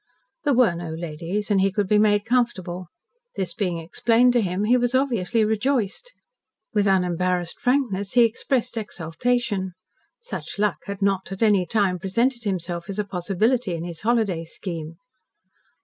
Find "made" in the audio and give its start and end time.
1.99-2.25